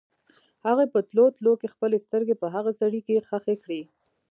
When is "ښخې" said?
3.27-3.55